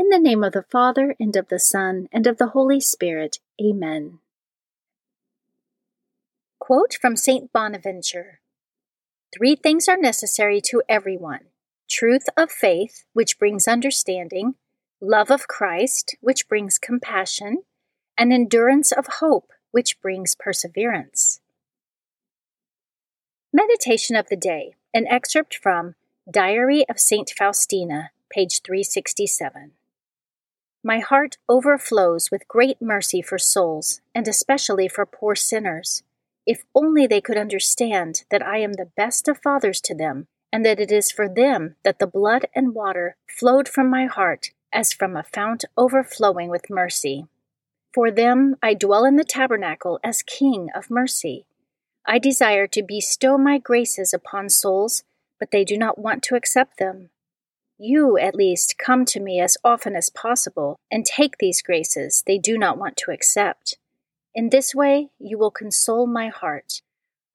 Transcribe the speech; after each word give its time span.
In 0.00 0.08
the 0.08 0.18
name 0.18 0.42
of 0.42 0.54
the 0.54 0.62
Father, 0.62 1.14
and 1.20 1.36
of 1.36 1.48
the 1.48 1.58
Son, 1.58 2.08
and 2.10 2.26
of 2.26 2.38
the 2.38 2.48
Holy 2.48 2.80
Spirit. 2.80 3.38
Amen. 3.62 4.20
Quote 6.58 6.94
from 6.98 7.16
St. 7.16 7.52
Bonaventure 7.52 8.40
Three 9.30 9.54
things 9.54 9.90
are 9.90 9.98
necessary 9.98 10.62
to 10.62 10.82
everyone 10.88 11.40
truth 11.86 12.30
of 12.34 12.50
faith, 12.50 13.04
which 13.12 13.38
brings 13.38 13.68
understanding, 13.68 14.54
love 15.02 15.30
of 15.30 15.46
Christ, 15.46 16.16
which 16.22 16.48
brings 16.48 16.78
compassion, 16.78 17.64
and 18.16 18.32
endurance 18.32 18.92
of 18.92 19.18
hope, 19.18 19.52
which 19.70 20.00
brings 20.00 20.34
perseverance. 20.34 21.40
Meditation 23.52 24.16
of 24.16 24.30
the 24.30 24.36
Day, 24.36 24.76
an 24.94 25.06
excerpt 25.08 25.58
from 25.62 25.94
Diary 26.30 26.86
of 26.88 26.98
St. 26.98 27.30
Faustina, 27.36 28.12
page 28.30 28.62
367. 28.62 29.72
My 30.82 31.00
heart 31.00 31.36
overflows 31.48 32.30
with 32.30 32.48
great 32.48 32.80
mercy 32.80 33.20
for 33.20 33.38
souls, 33.38 34.00
and 34.14 34.26
especially 34.26 34.88
for 34.88 35.04
poor 35.04 35.34
sinners. 35.34 36.02
If 36.46 36.64
only 36.74 37.06
they 37.06 37.20
could 37.20 37.36
understand 37.36 38.24
that 38.30 38.42
I 38.42 38.58
am 38.58 38.72
the 38.72 38.90
best 38.96 39.28
of 39.28 39.42
fathers 39.42 39.80
to 39.82 39.94
them, 39.94 40.26
and 40.50 40.64
that 40.64 40.80
it 40.80 40.90
is 40.90 41.10
for 41.10 41.28
them 41.28 41.76
that 41.84 41.98
the 41.98 42.06
blood 42.06 42.46
and 42.54 42.74
water 42.74 43.16
flowed 43.28 43.68
from 43.68 43.90
my 43.90 44.06
heart 44.06 44.50
as 44.72 44.92
from 44.92 45.16
a 45.16 45.22
fount 45.22 45.64
overflowing 45.76 46.48
with 46.48 46.70
mercy. 46.70 47.26
For 47.92 48.10
them 48.10 48.56
I 48.62 48.74
dwell 48.74 49.04
in 49.04 49.16
the 49.16 49.24
tabernacle 49.24 50.00
as 50.02 50.22
King 50.22 50.70
of 50.74 50.90
mercy. 50.90 51.44
I 52.06 52.18
desire 52.18 52.66
to 52.68 52.82
bestow 52.82 53.36
my 53.36 53.58
graces 53.58 54.14
upon 54.14 54.48
souls, 54.48 55.02
but 55.38 55.50
they 55.50 55.64
do 55.64 55.76
not 55.76 55.98
want 55.98 56.22
to 56.24 56.36
accept 56.36 56.78
them. 56.78 57.10
You, 57.82 58.18
at 58.18 58.34
least, 58.34 58.76
come 58.76 59.06
to 59.06 59.20
me 59.20 59.40
as 59.40 59.56
often 59.64 59.96
as 59.96 60.10
possible 60.10 60.78
and 60.90 61.06
take 61.06 61.38
these 61.38 61.62
graces 61.62 62.22
they 62.26 62.36
do 62.36 62.58
not 62.58 62.76
want 62.76 62.98
to 62.98 63.10
accept. 63.10 63.78
In 64.34 64.50
this 64.50 64.74
way, 64.74 65.08
you 65.18 65.38
will 65.38 65.50
console 65.50 66.06
my 66.06 66.28
heart. 66.28 66.82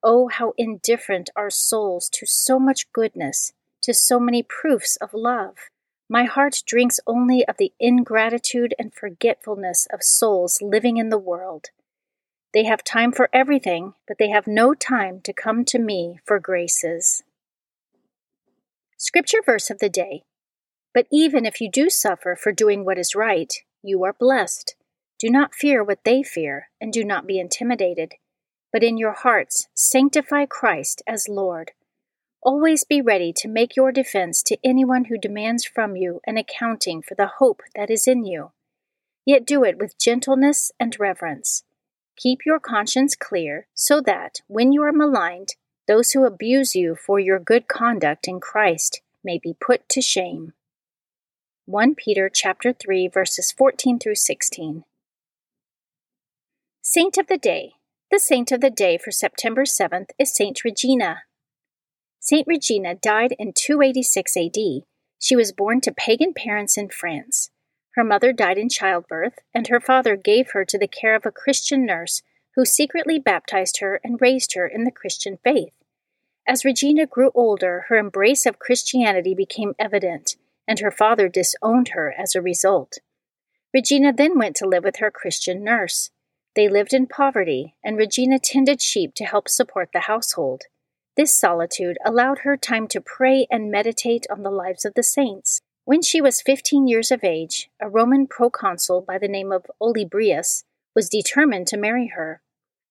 Oh, 0.04 0.28
how 0.28 0.54
indifferent 0.56 1.30
are 1.34 1.50
souls 1.50 2.08
to 2.10 2.26
so 2.26 2.60
much 2.60 2.92
goodness, 2.92 3.54
to 3.82 3.92
so 3.92 4.20
many 4.20 4.44
proofs 4.44 4.94
of 5.00 5.12
love. 5.12 5.56
My 6.08 6.26
heart 6.26 6.62
drinks 6.64 7.00
only 7.08 7.44
of 7.48 7.56
the 7.56 7.72
ingratitude 7.80 8.72
and 8.78 8.94
forgetfulness 8.94 9.88
of 9.92 10.04
souls 10.04 10.62
living 10.62 10.96
in 10.96 11.08
the 11.08 11.18
world. 11.18 11.70
They 12.54 12.62
have 12.62 12.84
time 12.84 13.10
for 13.10 13.28
everything, 13.32 13.94
but 14.06 14.18
they 14.18 14.30
have 14.30 14.46
no 14.46 14.74
time 14.74 15.22
to 15.22 15.32
come 15.32 15.64
to 15.64 15.80
me 15.80 16.20
for 16.24 16.38
graces. 16.38 17.24
Scripture 18.96 19.42
verse 19.44 19.70
of 19.70 19.80
the 19.80 19.90
day 19.90 20.22
but 20.96 21.06
even 21.12 21.44
if 21.44 21.60
you 21.60 21.70
do 21.70 21.90
suffer 21.90 22.34
for 22.34 22.52
doing 22.52 22.82
what 22.82 22.96
is 22.96 23.14
right, 23.14 23.52
you 23.82 24.02
are 24.02 24.14
blessed. 24.14 24.76
Do 25.18 25.28
not 25.28 25.54
fear 25.54 25.84
what 25.84 26.04
they 26.04 26.22
fear, 26.22 26.70
and 26.80 26.90
do 26.90 27.04
not 27.04 27.26
be 27.26 27.38
intimidated. 27.38 28.14
But 28.72 28.82
in 28.82 28.96
your 28.96 29.12
hearts, 29.12 29.68
sanctify 29.74 30.46
Christ 30.46 31.02
as 31.06 31.28
Lord. 31.28 31.72
Always 32.40 32.84
be 32.84 33.02
ready 33.02 33.30
to 33.34 33.46
make 33.46 33.76
your 33.76 33.92
defense 33.92 34.42
to 34.44 34.56
anyone 34.64 35.04
who 35.04 35.18
demands 35.18 35.66
from 35.66 35.96
you 35.96 36.22
an 36.26 36.38
accounting 36.38 37.02
for 37.02 37.14
the 37.14 37.32
hope 37.40 37.60
that 37.74 37.90
is 37.90 38.08
in 38.08 38.24
you. 38.24 38.52
Yet 39.26 39.44
do 39.44 39.64
it 39.64 39.76
with 39.76 39.98
gentleness 39.98 40.72
and 40.80 40.98
reverence. 40.98 41.62
Keep 42.16 42.46
your 42.46 42.58
conscience 42.58 43.14
clear, 43.14 43.66
so 43.74 44.00
that, 44.00 44.40
when 44.46 44.72
you 44.72 44.82
are 44.82 44.92
maligned, 44.92 45.56
those 45.86 46.12
who 46.12 46.24
abuse 46.24 46.74
you 46.74 46.96
for 46.96 47.20
your 47.20 47.38
good 47.38 47.68
conduct 47.68 48.26
in 48.26 48.40
Christ 48.40 49.02
may 49.22 49.36
be 49.36 49.54
put 49.60 49.86
to 49.90 50.00
shame. 50.00 50.54
1 51.68 51.96
Peter 51.96 52.30
chapter 52.32 52.72
3 52.72 53.08
verses 53.08 53.50
14 53.50 53.98
through 53.98 54.14
16. 54.14 54.84
Saint 56.80 57.18
of 57.18 57.26
the 57.26 57.36
Day. 57.36 57.72
The 58.08 58.20
saint 58.20 58.52
of 58.52 58.60
the 58.60 58.70
day 58.70 58.96
for 58.96 59.10
September 59.10 59.64
7th 59.64 60.10
is 60.16 60.32
Saint 60.32 60.62
Regina. 60.62 61.22
Saint 62.20 62.46
Regina 62.46 62.94
died 62.94 63.34
in 63.36 63.52
286 63.52 64.36
AD. 64.36 64.56
She 65.18 65.34
was 65.34 65.50
born 65.50 65.80
to 65.80 65.92
pagan 65.92 66.32
parents 66.34 66.78
in 66.78 66.88
France. 66.88 67.50
Her 67.96 68.04
mother 68.04 68.32
died 68.32 68.58
in 68.58 68.68
childbirth, 68.68 69.40
and 69.52 69.66
her 69.66 69.80
father 69.80 70.14
gave 70.14 70.52
her 70.52 70.64
to 70.64 70.78
the 70.78 70.86
care 70.86 71.16
of 71.16 71.26
a 71.26 71.32
Christian 71.32 71.84
nurse 71.84 72.22
who 72.54 72.64
secretly 72.64 73.18
baptized 73.18 73.80
her 73.80 73.98
and 74.04 74.20
raised 74.20 74.54
her 74.54 74.68
in 74.68 74.84
the 74.84 74.92
Christian 74.92 75.36
faith. 75.42 75.74
As 76.46 76.64
Regina 76.64 77.06
grew 77.06 77.32
older, 77.34 77.86
her 77.88 77.96
embrace 77.96 78.46
of 78.46 78.60
Christianity 78.60 79.34
became 79.34 79.74
evident 79.80 80.36
and 80.66 80.80
her 80.80 80.90
father 80.90 81.28
disowned 81.28 81.88
her 81.88 82.14
as 82.18 82.34
a 82.34 82.42
result. 82.42 82.98
Regina 83.72 84.12
then 84.12 84.38
went 84.38 84.56
to 84.56 84.68
live 84.68 84.84
with 84.84 84.96
her 84.96 85.10
Christian 85.10 85.62
nurse. 85.62 86.10
They 86.54 86.68
lived 86.68 86.94
in 86.94 87.06
poverty, 87.06 87.74
and 87.84 87.96
Regina 87.96 88.38
tended 88.38 88.80
sheep 88.80 89.14
to 89.16 89.24
help 89.24 89.48
support 89.48 89.90
the 89.92 90.00
household. 90.00 90.62
This 91.16 91.38
solitude 91.38 91.98
allowed 92.04 92.38
her 92.38 92.56
time 92.56 92.88
to 92.88 93.00
pray 93.00 93.46
and 93.50 93.70
meditate 93.70 94.26
on 94.30 94.42
the 94.42 94.50
lives 94.50 94.84
of 94.84 94.94
the 94.94 95.02
saints. 95.02 95.60
When 95.84 96.02
she 96.02 96.20
was 96.20 96.42
15 96.42 96.88
years 96.88 97.10
of 97.10 97.22
age, 97.22 97.68
a 97.80 97.88
Roman 97.88 98.26
proconsul 98.26 99.02
by 99.02 99.18
the 99.18 99.28
name 99.28 99.52
of 99.52 99.66
Olybrius 99.80 100.64
was 100.94 101.08
determined 101.08 101.66
to 101.68 101.76
marry 101.76 102.08
her. 102.08 102.42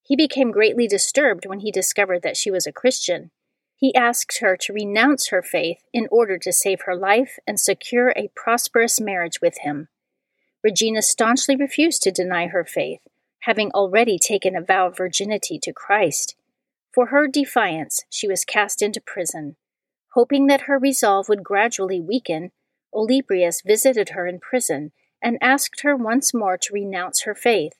He 0.03 0.15
became 0.15 0.51
greatly 0.51 0.87
disturbed 0.87 1.45
when 1.45 1.59
he 1.59 1.71
discovered 1.71 2.21
that 2.21 2.37
she 2.37 2.51
was 2.51 2.67
a 2.67 2.71
Christian 2.71 3.31
he 3.85 3.93
asked 3.93 4.39
her 4.39 4.57
to 4.57 4.73
renounce 4.73 5.27
her 5.27 5.43
faith 5.43 5.77
in 5.93 6.07
order 6.09 6.39
to 6.39 6.51
save 6.51 6.81
her 6.87 6.95
life 6.95 7.37
and 7.45 7.59
secure 7.59 8.09
a 8.15 8.31
prosperous 8.35 8.99
marriage 8.99 9.41
with 9.43 9.59
him. 9.59 9.89
Regina 10.63 11.03
staunchly 11.03 11.55
refused 11.55 12.01
to 12.01 12.11
deny 12.11 12.47
her 12.47 12.65
faith. 12.65 13.01
having 13.41 13.69
already 13.73 14.17
taken 14.17 14.55
a 14.55 14.61
vow 14.61 14.87
of 14.87 14.97
virginity 14.97 15.59
to 15.61 15.71
Christ. 15.71 16.35
For 16.91 17.07
her 17.07 17.27
defiance, 17.27 18.03
she 18.09 18.27
was 18.27 18.43
cast 18.43 18.81
into 18.81 18.99
prison. 18.99 19.55
Hoping 20.15 20.47
that 20.47 20.61
her 20.61 20.79
resolve 20.79 21.29
would 21.29 21.43
gradually 21.43 22.01
weaken, 22.01 22.53
Olybrius 22.91 23.61
visited 23.63 24.09
her 24.09 24.25
in 24.25 24.39
prison 24.39 24.93
and 25.21 25.37
asked 25.41 25.81
her 25.81 25.95
once 25.95 26.33
more 26.33 26.57
to 26.57 26.73
renounce 26.73 27.21
her 27.21 27.35
faith. 27.35 27.73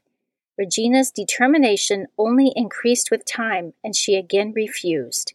Regina's 0.56 1.10
determination 1.10 2.06
only 2.16 2.54
increased 2.56 3.10
with 3.10 3.25
time, 3.25 3.74
and 3.84 3.96
she 3.96 4.13
again 4.13 4.54
refused. 4.56 5.34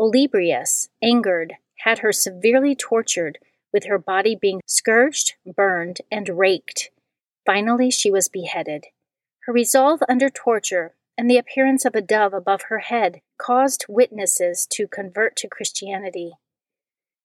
Olybrius, 0.00 0.88
angered, 1.02 1.56
had 1.80 1.98
her 1.98 2.10
severely 2.10 2.74
tortured, 2.74 3.38
with 3.70 3.84
her 3.84 3.98
body 3.98 4.34
being 4.34 4.62
scourged, 4.64 5.34
burned, 5.44 5.98
and 6.10 6.38
raked. 6.38 6.90
Finally, 7.44 7.90
she 7.90 8.10
was 8.10 8.26
beheaded. 8.26 8.86
Her 9.40 9.52
resolve 9.52 10.00
under 10.08 10.30
torture 10.30 10.94
and 11.18 11.30
the 11.30 11.36
appearance 11.36 11.84
of 11.84 11.94
a 11.94 12.00
dove 12.00 12.32
above 12.32 12.62
her 12.68 12.78
head 12.78 13.20
caused 13.36 13.84
witnesses 13.90 14.66
to 14.70 14.88
convert 14.88 15.36
to 15.36 15.48
Christianity. 15.48 16.32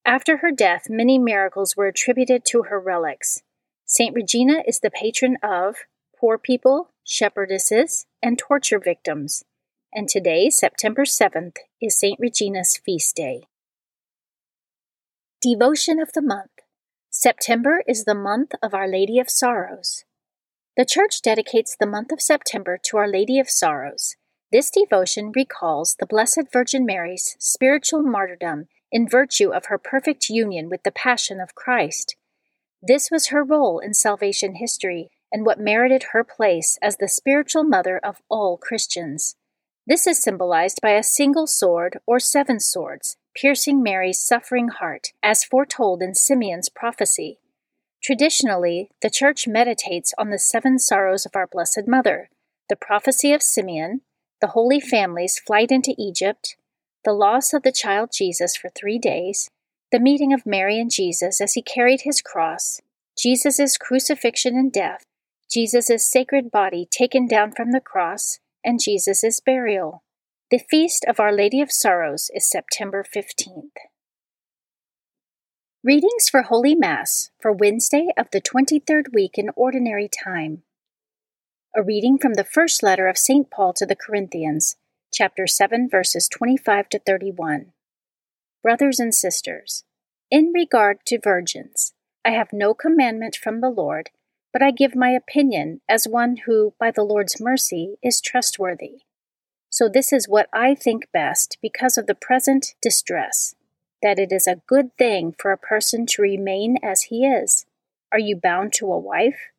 After 0.03 0.37
her 0.37 0.51
death, 0.51 0.89
many 0.89 1.17
miracles 1.17 1.77
were 1.77 1.87
attributed 1.87 2.43
to 2.47 2.63
her 2.63 2.79
relics. 2.79 3.41
Saint 3.85 4.13
Regina 4.13 4.63
is 4.67 4.81
the 4.81 4.91
patron 4.91 5.37
of 5.41 5.77
poor 6.19 6.37
people, 6.37 6.89
shepherdesses, 7.07 8.05
and 8.21 8.37
torture 8.37 8.79
victims. 8.79 9.45
And 9.97 10.09
today, 10.09 10.49
September 10.49 11.05
7th, 11.05 11.55
is 11.81 11.97
Saint 11.97 12.19
Regina's 12.19 12.75
feast 12.75 13.15
day. 13.15 13.43
Devotion 15.41 16.01
of 16.01 16.11
the 16.11 16.21
Month 16.21 16.51
September 17.09 17.81
is 17.87 18.03
the 18.03 18.13
month 18.13 18.51
of 18.61 18.73
Our 18.73 18.89
Lady 18.89 19.19
of 19.19 19.29
Sorrows. 19.29 20.03
The 20.75 20.83
Church 20.83 21.21
dedicates 21.21 21.77
the 21.79 21.85
month 21.85 22.11
of 22.11 22.21
September 22.21 22.77
to 22.83 22.97
Our 22.97 23.07
Lady 23.07 23.39
of 23.39 23.49
Sorrows. 23.49 24.17
This 24.51 24.69
devotion 24.69 25.31
recalls 25.33 25.95
the 25.97 26.05
Blessed 26.05 26.51
Virgin 26.51 26.85
Mary's 26.85 27.37
spiritual 27.39 28.01
martyrdom 28.01 28.65
in 28.91 29.07
virtue 29.07 29.53
of 29.53 29.67
her 29.67 29.77
perfect 29.77 30.27
union 30.27 30.67
with 30.69 30.83
the 30.83 30.91
Passion 30.91 31.39
of 31.39 31.55
Christ. 31.55 32.17
This 32.81 33.09
was 33.09 33.27
her 33.27 33.45
role 33.45 33.79
in 33.79 33.93
salvation 33.93 34.55
history 34.55 35.09
and 35.31 35.45
what 35.45 35.57
merited 35.57 36.07
her 36.11 36.25
place 36.25 36.77
as 36.81 36.97
the 36.97 37.07
spiritual 37.07 37.63
mother 37.63 37.97
of 37.97 38.21
all 38.27 38.57
Christians. 38.57 39.37
This 39.87 40.07
is 40.07 40.21
symbolized 40.21 40.79
by 40.81 40.91
a 40.91 41.03
single 41.03 41.45
sword 41.45 41.99
or 42.07 42.19
seven 42.19 42.59
swords 42.59 43.17
piercing 43.35 43.83
Mary's 43.83 44.25
suffering 44.25 44.69
heart, 44.69 45.09
as 45.21 45.43
foretold 45.43 46.01
in 46.01 46.15
Simeon's 46.15 46.69
prophecy. 46.69 47.39
Traditionally, 48.01 48.89
the 49.01 49.09
Church 49.09 49.47
meditates 49.47 50.13
on 50.17 50.29
the 50.29 50.39
seven 50.39 50.79
sorrows 50.79 51.25
of 51.25 51.35
our 51.35 51.47
Blessed 51.47 51.83
Mother 51.87 52.29
the 52.67 52.75
prophecy 52.75 53.31
of 53.31 53.43
Simeon, 53.43 54.01
the 54.41 54.47
Holy 54.47 54.79
Family's 54.79 55.37
flight 55.37 55.71
into 55.71 55.93
Egypt, 55.99 56.55
the 57.03 57.13
loss 57.13 57.53
of 57.53 57.61
the 57.61 57.71
child 57.71 58.09
Jesus 58.11 58.55
for 58.55 58.69
three 58.69 58.97
days, 58.97 59.51
the 59.91 59.99
meeting 59.99 60.33
of 60.33 60.47
Mary 60.47 60.79
and 60.79 60.89
Jesus 60.89 61.39
as 61.39 61.53
he 61.53 61.61
carried 61.61 62.01
his 62.01 62.23
cross, 62.23 62.81
Jesus' 63.15 63.77
crucifixion 63.77 64.55
and 64.55 64.73
death, 64.73 65.05
Jesus' 65.51 66.09
sacred 66.09 66.49
body 66.49 66.87
taken 66.89 67.27
down 67.27 67.51
from 67.51 67.71
the 67.71 67.79
cross, 67.79 68.39
and 68.65 68.79
Jesus' 68.83 69.39
burial. 69.39 70.03
The 70.51 70.57
feast 70.57 71.05
of 71.07 71.19
Our 71.19 71.31
Lady 71.31 71.61
of 71.61 71.71
Sorrows 71.71 72.29
is 72.33 72.49
September 72.49 73.05
15th. 73.15 73.77
Readings 75.83 76.29
for 76.29 76.41
Holy 76.41 76.73
Mass 76.73 77.29
for 77.39 77.51
Wednesday 77.51 78.07
of 78.17 78.27
the 78.31 78.41
23rd 78.41 79.13
week 79.13 79.37
in 79.37 79.51
Ordinary 79.55 80.09
Time. 80.09 80.63
A 81.77 81.83
reading 81.83 82.17
from 82.17 82.33
the 82.33 82.43
first 82.43 82.81
letter 82.81 83.07
of 83.07 83.19
St. 83.19 83.51
Paul 83.51 83.71
to 83.73 83.85
the 83.85 83.95
Corinthians, 83.95 84.77
chapter 85.13 85.45
7, 85.45 85.87
verses 85.87 86.27
25 86.27 86.89
to 86.89 86.99
31. 86.99 87.67
Brothers 88.63 88.99
and 88.99 89.13
sisters, 89.13 89.83
in 90.31 90.51
regard 90.55 91.05
to 91.05 91.19
virgins, 91.23 91.93
I 92.25 92.31
have 92.31 92.49
no 92.51 92.73
commandment 92.73 93.35
from 93.35 93.61
the 93.61 93.69
Lord, 93.69 94.09
but 94.55 94.63
I 94.63 94.71
give 94.71 94.95
my 94.95 95.09
opinion 95.09 95.81
as 95.89 96.07
one 96.07 96.37
who, 96.45 96.75
by 96.79 96.89
the 96.89 97.03
Lord's 97.03 97.41
mercy, 97.41 97.97
is 98.01 98.21
trustworthy. 98.21 99.01
So 99.69 99.89
this 99.89 100.13
is 100.13 100.29
what 100.29 100.47
I 100.53 100.73
think 100.73 101.11
best 101.11 101.57
because 101.61 101.97
of 101.97 102.07
the 102.07 102.15
present 102.15 102.73
distress 102.81 103.55
that 104.01 104.17
it 104.17 104.31
is 104.31 104.47
a 104.47 104.61
good 104.65 104.95
thing 104.97 105.35
for 105.37 105.51
a 105.51 105.57
person 105.57 106.05
to 106.05 106.21
remain 106.21 106.77
as 106.81 107.01
he 107.01 107.25
is. 107.25 107.65
Are 108.13 108.19
you 108.19 108.37
bound 108.37 108.71
to 108.75 108.93
a 108.93 108.97
wife? 108.97 109.51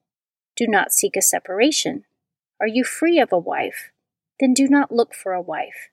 Do 0.56 0.66
not 0.66 0.92
seek 0.92 1.14
a 1.14 1.20
separation. 1.20 2.04
Are 2.58 2.66
you 2.66 2.82
free 2.82 3.20
of 3.20 3.34
a 3.34 3.38
wife? 3.38 3.90
Then 4.40 4.54
do 4.54 4.66
not 4.66 4.90
look 4.90 5.12
for 5.12 5.34
a 5.34 5.42
wife. 5.42 5.90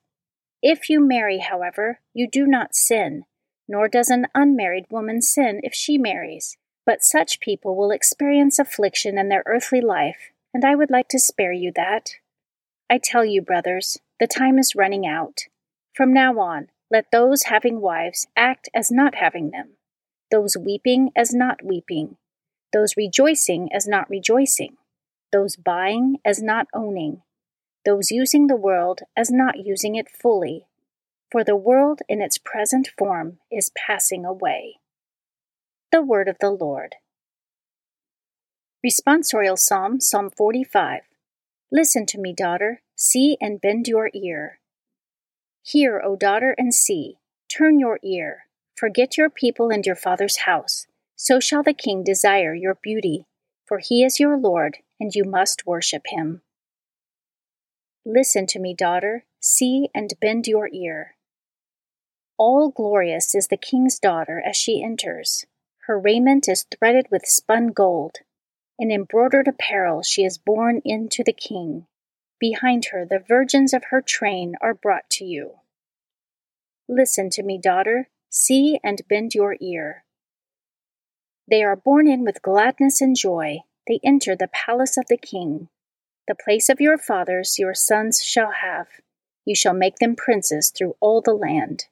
If 0.62 0.88
you 0.88 1.06
marry, 1.06 1.40
however, 1.40 2.00
you 2.14 2.26
do 2.26 2.46
not 2.46 2.74
sin, 2.74 3.24
nor 3.68 3.86
does 3.86 4.08
an 4.08 4.28
unmarried 4.34 4.86
woman 4.88 5.20
sin 5.20 5.60
if 5.62 5.74
she 5.74 5.98
marries. 5.98 6.56
But 6.86 7.02
such 7.02 7.40
people 7.40 7.76
will 7.76 7.90
experience 7.90 8.58
affliction 8.58 9.18
in 9.18 9.28
their 9.28 9.42
earthly 9.46 9.80
life, 9.80 10.30
and 10.52 10.64
I 10.64 10.74
would 10.74 10.90
like 10.90 11.08
to 11.08 11.18
spare 11.18 11.52
you 11.52 11.72
that. 11.76 12.16
I 12.90 12.98
tell 13.02 13.24
you, 13.24 13.40
brothers, 13.40 13.98
the 14.20 14.26
time 14.26 14.58
is 14.58 14.76
running 14.76 15.06
out. 15.06 15.44
From 15.94 16.12
now 16.12 16.38
on, 16.38 16.68
let 16.90 17.10
those 17.10 17.44
having 17.44 17.80
wives 17.80 18.26
act 18.36 18.68
as 18.74 18.90
not 18.90 19.16
having 19.16 19.50
them, 19.50 19.70
those 20.30 20.56
weeping 20.56 21.10
as 21.16 21.32
not 21.32 21.64
weeping, 21.64 22.16
those 22.72 22.96
rejoicing 22.96 23.72
as 23.72 23.88
not 23.88 24.08
rejoicing, 24.10 24.76
those 25.32 25.56
buying 25.56 26.18
as 26.24 26.42
not 26.42 26.66
owning, 26.74 27.22
those 27.84 28.10
using 28.10 28.46
the 28.46 28.56
world 28.56 29.00
as 29.16 29.30
not 29.30 29.58
using 29.58 29.94
it 29.94 30.08
fully, 30.08 30.66
for 31.30 31.42
the 31.42 31.56
world 31.56 32.00
in 32.08 32.20
its 32.20 32.38
present 32.38 32.90
form 32.98 33.38
is 33.50 33.70
passing 33.76 34.24
away. 34.24 34.76
The 35.94 36.02
Word 36.02 36.26
of 36.26 36.38
the 36.40 36.50
Lord. 36.50 36.96
Responsorial 38.84 39.56
Psalm, 39.56 40.00
Psalm 40.00 40.28
45. 40.28 41.02
Listen 41.70 42.04
to 42.06 42.18
me, 42.18 42.32
daughter, 42.32 42.82
see 42.96 43.36
and 43.40 43.60
bend 43.60 43.86
your 43.86 44.10
ear. 44.12 44.58
Hear, 45.62 46.02
O 46.04 46.16
daughter, 46.16 46.52
and 46.58 46.74
see. 46.74 47.18
Turn 47.48 47.78
your 47.78 48.00
ear. 48.02 48.46
Forget 48.74 49.16
your 49.16 49.30
people 49.30 49.70
and 49.70 49.86
your 49.86 49.94
father's 49.94 50.38
house. 50.38 50.88
So 51.14 51.38
shall 51.38 51.62
the 51.62 51.72
king 51.72 52.02
desire 52.02 52.56
your 52.56 52.74
beauty, 52.74 53.26
for 53.64 53.78
he 53.78 54.02
is 54.02 54.18
your 54.18 54.36
Lord, 54.36 54.78
and 54.98 55.14
you 55.14 55.22
must 55.22 55.64
worship 55.64 56.02
him. 56.08 56.42
Listen 58.04 58.48
to 58.48 58.58
me, 58.58 58.74
daughter. 58.74 59.26
See 59.38 59.90
and 59.94 60.12
bend 60.20 60.48
your 60.48 60.68
ear. 60.72 61.14
All 62.36 62.72
glorious 62.72 63.32
is 63.32 63.46
the 63.46 63.56
king's 63.56 64.00
daughter 64.00 64.42
as 64.44 64.56
she 64.56 64.82
enters. 64.82 65.46
Her 65.86 65.98
raiment 65.98 66.48
is 66.48 66.64
threaded 66.64 67.08
with 67.10 67.26
spun 67.26 67.68
gold. 67.68 68.18
In 68.78 68.90
embroidered 68.90 69.48
apparel 69.48 70.02
she 70.02 70.24
is 70.24 70.38
borne 70.38 70.80
in 70.84 71.08
to 71.10 71.22
the 71.22 71.32
king. 71.32 71.86
Behind 72.40 72.86
her, 72.86 73.04
the 73.04 73.18
virgins 73.18 73.72
of 73.72 73.84
her 73.90 74.00
train 74.00 74.54
are 74.60 74.74
brought 74.74 75.08
to 75.10 75.24
you. 75.24 75.60
Listen 76.88 77.30
to 77.30 77.42
me, 77.42 77.58
daughter, 77.58 78.08
see 78.30 78.78
and 78.82 79.06
bend 79.08 79.34
your 79.34 79.56
ear. 79.60 80.04
They 81.48 81.62
are 81.62 81.76
borne 81.76 82.06
in 82.06 82.24
with 82.24 82.42
gladness 82.42 83.00
and 83.00 83.14
joy, 83.14 83.60
they 83.86 84.00
enter 84.02 84.34
the 84.34 84.48
palace 84.48 84.96
of 84.96 85.06
the 85.08 85.18
king. 85.18 85.68
The 86.26 86.34
place 86.34 86.70
of 86.70 86.80
your 86.80 86.96
fathers 86.96 87.58
your 87.58 87.74
sons 87.74 88.22
shall 88.22 88.50
have. 88.62 88.88
You 89.44 89.54
shall 89.54 89.74
make 89.74 89.96
them 89.96 90.16
princes 90.16 90.70
through 90.70 90.96
all 91.00 91.20
the 91.20 91.34
land. 91.34 91.84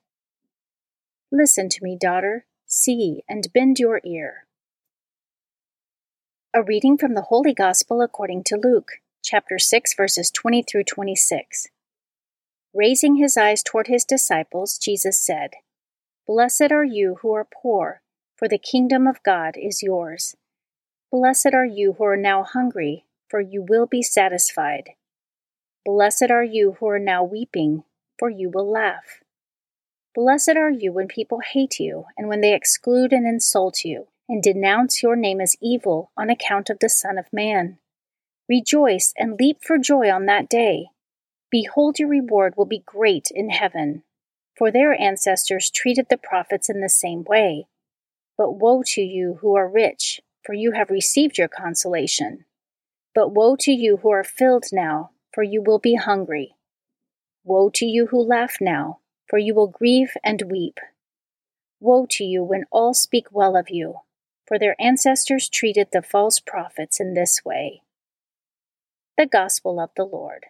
Listen 1.30 1.68
to 1.68 1.82
me, 1.84 1.96
daughter, 2.00 2.46
see 2.72 3.22
and 3.28 3.52
bend 3.52 3.78
your 3.78 4.00
ear. 4.02 4.46
A 6.54 6.62
reading 6.62 6.96
from 6.96 7.14
the 7.14 7.22
Holy 7.22 7.52
Gospel 7.52 8.00
according 8.00 8.44
to 8.44 8.56
Luke 8.56 8.92
chapter 9.22 9.58
6, 9.58 9.94
verses 9.94 10.30
20 10.30 10.62
through 10.62 10.84
26. 10.84 11.68
Raising 12.74 13.16
his 13.16 13.36
eyes 13.36 13.62
toward 13.62 13.88
his 13.88 14.04
disciples, 14.06 14.78
Jesus 14.78 15.20
said, 15.20 15.50
Blessed 16.26 16.72
are 16.72 16.84
you 16.84 17.18
who 17.20 17.32
are 17.34 17.46
poor, 17.62 18.00
for 18.36 18.48
the 18.48 18.58
kingdom 18.58 19.06
of 19.06 19.22
God 19.22 19.54
is 19.60 19.82
yours. 19.82 20.34
Blessed 21.10 21.52
are 21.52 21.66
you 21.66 21.96
who 21.98 22.04
are 22.04 22.16
now 22.16 22.42
hungry, 22.42 23.04
for 23.28 23.40
you 23.40 23.64
will 23.68 23.86
be 23.86 24.02
satisfied. 24.02 24.90
Blessed 25.84 26.30
are 26.30 26.44
you 26.44 26.76
who 26.80 26.88
are 26.88 26.98
now 26.98 27.22
weeping, 27.22 27.84
for 28.18 28.30
you 28.30 28.48
will 28.48 28.70
laugh. 28.70 29.20
Blessed 30.14 30.56
are 30.56 30.70
you 30.70 30.92
when 30.92 31.08
people 31.08 31.40
hate 31.40 31.80
you, 31.80 32.04
and 32.18 32.28
when 32.28 32.42
they 32.42 32.54
exclude 32.54 33.12
and 33.12 33.26
insult 33.26 33.82
you, 33.82 34.08
and 34.28 34.42
denounce 34.42 35.02
your 35.02 35.16
name 35.16 35.40
as 35.40 35.56
evil 35.62 36.10
on 36.18 36.28
account 36.28 36.68
of 36.68 36.80
the 36.80 36.90
Son 36.90 37.16
of 37.16 37.32
Man. 37.32 37.78
Rejoice 38.46 39.14
and 39.16 39.38
leap 39.38 39.58
for 39.62 39.78
joy 39.78 40.10
on 40.10 40.26
that 40.26 40.50
day. 40.50 40.88
Behold, 41.50 41.98
your 41.98 42.08
reward 42.08 42.54
will 42.56 42.66
be 42.66 42.82
great 42.84 43.28
in 43.30 43.48
heaven, 43.48 44.02
for 44.54 44.70
their 44.70 45.00
ancestors 45.00 45.70
treated 45.70 46.08
the 46.10 46.18
prophets 46.18 46.68
in 46.68 46.82
the 46.82 46.90
same 46.90 47.24
way. 47.24 47.66
But 48.36 48.58
woe 48.58 48.82
to 48.88 49.00
you 49.00 49.38
who 49.40 49.54
are 49.56 49.68
rich, 49.68 50.20
for 50.42 50.54
you 50.54 50.72
have 50.72 50.90
received 50.90 51.38
your 51.38 51.48
consolation. 51.48 52.44
But 53.14 53.32
woe 53.32 53.56
to 53.60 53.72
you 53.72 53.98
who 53.98 54.10
are 54.10 54.24
filled 54.24 54.66
now, 54.72 55.10
for 55.32 55.42
you 55.42 55.62
will 55.62 55.78
be 55.78 55.94
hungry. 55.94 56.56
Woe 57.44 57.70
to 57.74 57.86
you 57.86 58.08
who 58.08 58.22
laugh 58.22 58.56
now, 58.60 58.98
for 59.28 59.38
you 59.38 59.54
will 59.54 59.68
grieve 59.68 60.16
and 60.24 60.42
weep. 60.50 60.78
Woe 61.80 62.06
to 62.10 62.24
you 62.24 62.44
when 62.44 62.64
all 62.70 62.94
speak 62.94 63.26
well 63.30 63.56
of 63.56 63.70
you, 63.70 63.96
for 64.46 64.58
their 64.58 64.76
ancestors 64.80 65.48
treated 65.48 65.88
the 65.92 66.02
false 66.02 66.38
prophets 66.40 67.00
in 67.00 67.14
this 67.14 67.42
way. 67.44 67.82
The 69.18 69.26
Gospel 69.26 69.80
of 69.80 69.90
the 69.96 70.04
Lord. 70.04 70.46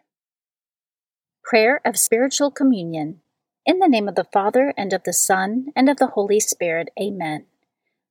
Prayer 1.42 1.80
of 1.84 1.98
Spiritual 1.98 2.50
Communion. 2.50 3.20
In 3.64 3.78
the 3.78 3.88
name 3.88 4.08
of 4.08 4.14
the 4.14 4.28
Father, 4.32 4.74
and 4.76 4.92
of 4.92 5.04
the 5.04 5.12
Son, 5.12 5.66
and 5.74 5.88
of 5.88 5.96
the 5.96 6.08
Holy 6.08 6.40
Spirit, 6.40 6.90
Amen. 7.00 7.46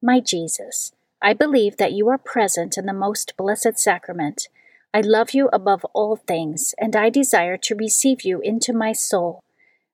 My 0.01 0.19
Jesus, 0.19 0.93
I 1.21 1.33
believe 1.33 1.77
that 1.77 1.93
you 1.93 2.09
are 2.09 2.17
present 2.17 2.77
in 2.77 2.85
the 2.85 2.93
most 2.93 3.35
blessed 3.37 3.77
sacrament. 3.77 4.47
I 4.93 5.01
love 5.01 5.31
you 5.31 5.49
above 5.53 5.85
all 5.93 6.15
things, 6.15 6.73
and 6.79 6.95
I 6.95 7.09
desire 7.09 7.57
to 7.57 7.75
receive 7.75 8.23
you 8.23 8.41
into 8.41 8.73
my 8.73 8.93
soul. 8.93 9.41